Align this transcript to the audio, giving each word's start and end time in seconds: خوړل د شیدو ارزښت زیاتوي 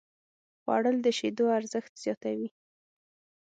خوړل 0.61 0.97
د 1.05 1.07
شیدو 1.17 1.45
ارزښت 1.57 1.93
زیاتوي 2.03 2.49